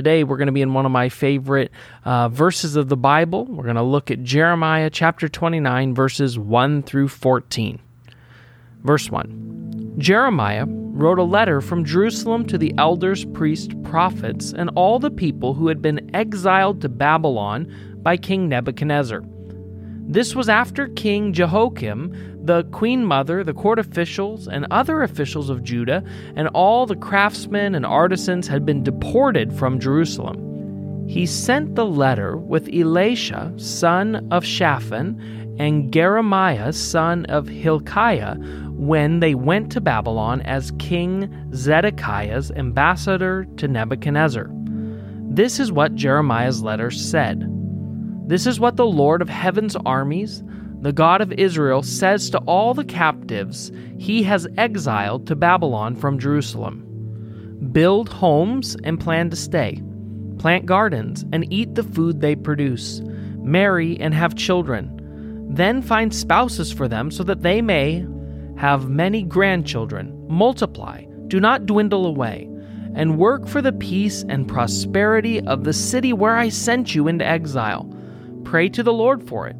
[0.00, 1.70] Today, we're going to be in one of my favorite
[2.06, 3.44] uh, verses of the Bible.
[3.44, 7.78] We're going to look at Jeremiah chapter 29, verses 1 through 14.
[8.82, 14.98] Verse 1 Jeremiah wrote a letter from Jerusalem to the elders, priests, prophets, and all
[14.98, 17.70] the people who had been exiled to Babylon
[18.02, 19.22] by King Nebuchadnezzar.
[20.08, 25.62] This was after King Jehoiachin, the queen mother, the court officials, and other officials of
[25.62, 26.02] Judah,
[26.34, 31.06] and all the craftsmen and artisans had been deported from Jerusalem.
[31.08, 38.34] He sent the letter with Elasah, son of Shaphan, and Gemariah, son of Hilkiah,
[38.70, 44.50] when they went to Babylon as King Zedekiah's ambassador to Nebuchadnezzar.
[45.30, 47.46] This is what Jeremiah's letter said.
[48.26, 50.42] This is what the Lord of heaven's armies,
[50.80, 56.18] the God of Israel, says to all the captives he has exiled to Babylon from
[56.18, 56.86] Jerusalem
[57.72, 59.82] Build homes and plan to stay,
[60.38, 63.00] plant gardens and eat the food they produce,
[63.42, 64.96] marry and have children,
[65.54, 68.06] then find spouses for them so that they may
[68.56, 72.46] have many grandchildren, multiply, do not dwindle away.
[72.92, 77.24] And work for the peace and prosperity of the city where I sent you into
[77.24, 77.88] exile.
[78.42, 79.54] Pray to the Lord for it,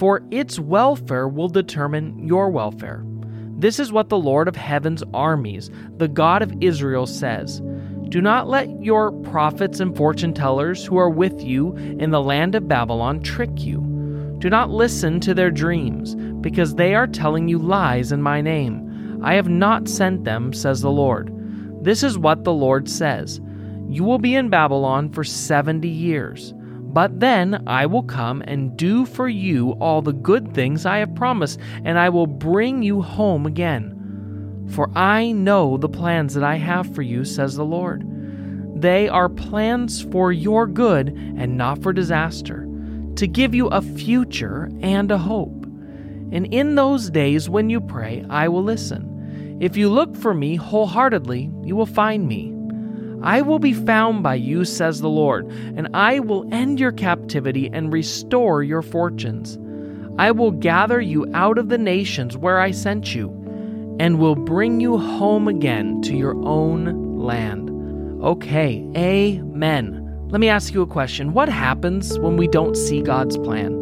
[0.00, 3.04] for its welfare will determine your welfare.
[3.58, 7.60] This is what the Lord of heaven's armies, the God of Israel, says.
[8.08, 12.54] Do not let your prophets and fortune tellers who are with you in the land
[12.54, 13.80] of Babylon trick you.
[14.38, 19.20] Do not listen to their dreams, because they are telling you lies in my name.
[19.22, 21.30] I have not sent them, says the Lord.
[21.84, 23.38] This is what the Lord says
[23.90, 26.54] You will be in Babylon for seventy years.
[26.92, 31.14] But then I will come and do for you all the good things I have
[31.14, 34.66] promised, and I will bring you home again.
[34.70, 38.04] For I know the plans that I have for you, says the Lord.
[38.80, 42.66] They are plans for your good and not for disaster,
[43.16, 45.64] to give you a future and a hope.
[46.32, 49.58] And in those days when you pray, I will listen.
[49.60, 52.54] If you look for me wholeheartedly, you will find me.
[53.22, 57.68] I will be found by you, says the Lord, and I will end your captivity
[57.72, 59.58] and restore your fortunes.
[60.18, 63.28] I will gather you out of the nations where I sent you,
[63.98, 67.70] and will bring you home again to your own land.
[68.22, 70.06] Okay, amen.
[70.28, 71.32] Let me ask you a question.
[71.32, 73.79] What happens when we don't see God's plan?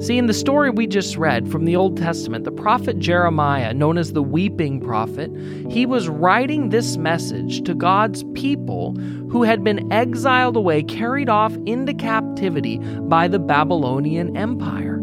[0.00, 3.98] See, in the story we just read from the Old Testament, the prophet Jeremiah, known
[3.98, 5.28] as the weeping prophet,
[5.68, 8.92] he was writing this message to God's people
[9.28, 15.00] who had been exiled away, carried off into captivity by the Babylonian Empire.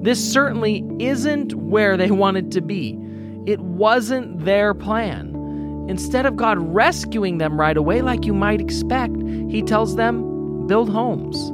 [0.00, 2.98] This certainly isn't where they wanted to be.
[3.44, 5.34] It wasn't their plan.
[5.90, 9.14] Instead of God rescuing them right away, like you might expect,
[9.50, 11.50] He tells them, build homes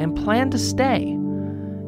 [0.00, 1.18] and plan to stay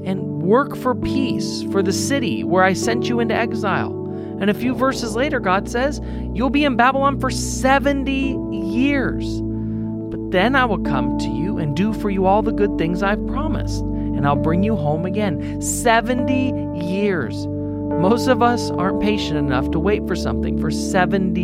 [0.05, 3.97] and work for peace for the city where I sent you into exile.
[4.41, 6.01] And a few verses later, God says,
[6.33, 9.43] You'll be in Babylon for 70 years.
[9.43, 13.03] But then I will come to you and do for you all the good things
[13.03, 15.61] I've promised, and I'll bring you home again.
[15.61, 17.47] 70 years.
[17.47, 21.43] Most of us aren't patient enough to wait for something for 70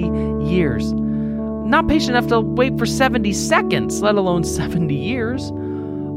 [0.48, 0.90] years.
[0.94, 5.52] Not patient enough to wait for 70 seconds, let alone 70 years.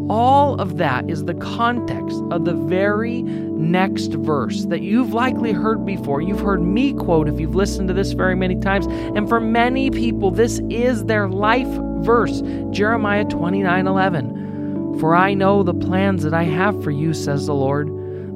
[0.10, 5.86] All of that is the context of the very next verse that you've likely heard
[5.86, 6.22] before.
[6.22, 8.88] You've heard me quote if you've listened to this very many times.
[8.88, 11.68] And for many people, this is their life
[12.04, 15.00] verse Jeremiah 29 11.
[15.00, 17.90] For I know the plans that I have for you, says the Lord.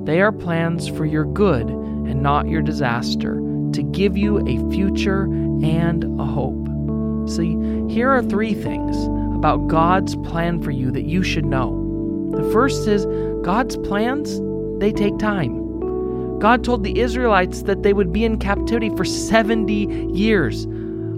[0.06, 3.36] They are plans for your good and not your disaster,
[3.74, 6.68] to give you a future and a hope.
[7.30, 7.58] See,
[7.92, 8.96] here are three things
[9.44, 12.32] about God's plan for you that you should know.
[12.32, 13.06] The first is
[13.44, 14.40] God's plans,
[14.80, 16.40] they take time.
[16.40, 20.64] God told the Israelites that they would be in captivity for 70 years.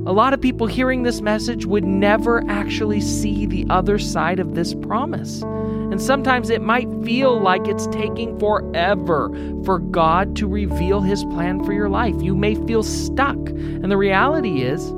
[0.07, 4.55] A lot of people hearing this message would never actually see the other side of
[4.55, 5.43] this promise.
[5.43, 9.29] And sometimes it might feel like it's taking forever
[9.63, 12.15] for God to reveal His plan for your life.
[12.23, 13.37] You may feel stuck.
[13.37, 14.91] And the reality is,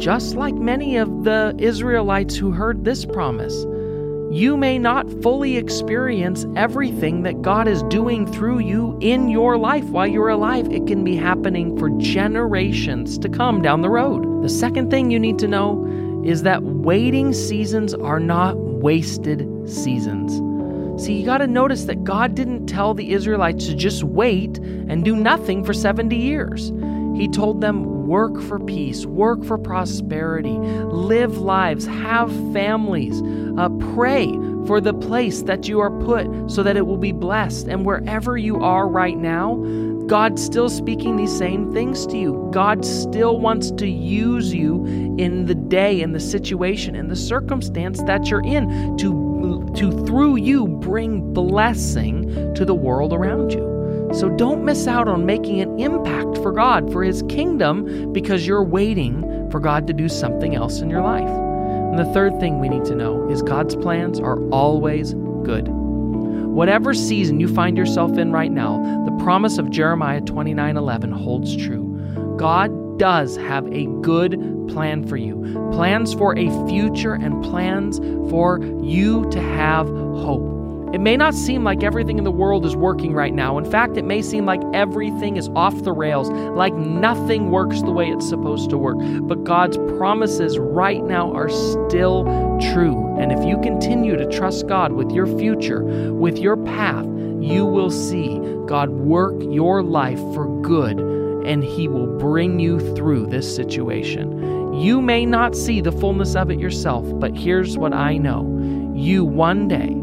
[0.00, 3.66] just like many of the Israelites who heard this promise.
[4.32, 9.84] You may not fully experience everything that God is doing through you in your life
[9.86, 10.72] while you're alive.
[10.72, 14.42] It can be happening for generations to come down the road.
[14.42, 15.84] The second thing you need to know
[16.24, 20.32] is that waiting seasons are not wasted seasons.
[21.04, 25.04] See, you got to notice that God didn't tell the Israelites to just wait and
[25.04, 26.72] do nothing for 70 years.
[27.14, 33.22] He told them, work for peace, work for prosperity, live lives, have families,
[33.56, 34.26] uh, pray
[34.66, 37.68] for the place that you are put so that it will be blessed.
[37.68, 39.56] And wherever you are right now,
[40.06, 42.48] God's still speaking these same things to you.
[42.52, 44.84] God still wants to use you
[45.18, 50.36] in the day, in the situation, in the circumstance that you're in to, to through
[50.36, 53.79] you bring blessing to the world around you.
[54.12, 58.64] So don't miss out on making an impact for God, for His kingdom, because you're
[58.64, 61.28] waiting for God to do something else in your life.
[61.28, 65.14] And the third thing we need to know is God's plans are always
[65.44, 65.68] good.
[65.68, 71.56] Whatever season you find yourself in right now, the promise of Jeremiah 29 11 holds
[71.56, 72.36] true.
[72.36, 74.32] God does have a good
[74.68, 77.98] plan for you, plans for a future and plans
[78.30, 80.59] for you to have hope.
[80.92, 83.58] It may not seem like everything in the world is working right now.
[83.58, 87.92] In fact, it may seem like everything is off the rails, like nothing works the
[87.92, 88.96] way it's supposed to work.
[89.22, 92.24] But God's promises right now are still
[92.72, 93.16] true.
[93.18, 97.06] And if you continue to trust God with your future, with your path,
[97.40, 100.98] you will see God work your life for good
[101.46, 104.74] and He will bring you through this situation.
[104.74, 108.56] You may not see the fullness of it yourself, but here's what I know
[108.94, 109.96] you one day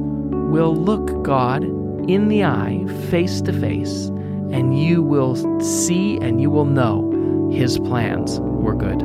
[0.48, 1.64] will look God
[2.10, 4.08] in the eye, face to face,
[4.52, 9.02] and you will see and you will know His plans were good.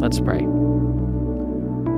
[0.00, 0.40] Let's pray.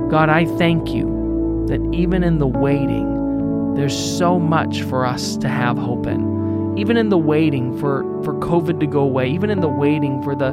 [0.09, 5.49] God, I thank you that even in the waiting, there's so much for us to
[5.49, 6.77] have hope in.
[6.77, 10.35] Even in the waiting for, for COVID to go away, even in the waiting for
[10.35, 10.51] the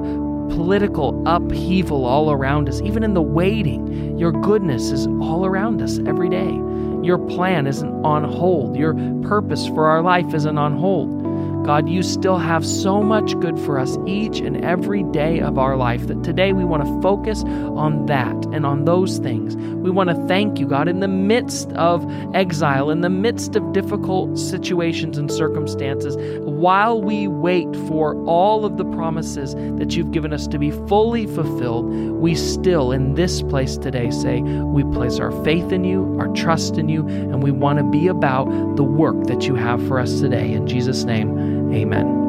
[0.50, 5.98] political upheaval all around us, even in the waiting, your goodness is all around us
[6.06, 6.50] every day.
[7.02, 8.76] Your plan isn't on hold.
[8.76, 11.15] Your purpose for our life isn't on hold.
[11.66, 15.76] God, you still have so much good for us each and every day of our
[15.76, 19.56] life that today we want to focus on that and on those things.
[19.56, 23.72] We want to thank you, God, in the midst of exile, in the midst of
[23.72, 30.32] difficult situations and circumstances, while we wait for all of the promises that you've given
[30.32, 35.32] us to be fully fulfilled, we still, in this place today, say we place our
[35.42, 38.46] faith in you, our trust in you, and we want to be about
[38.76, 40.52] the work that you have for us today.
[40.52, 42.25] In Jesus' name, Amen.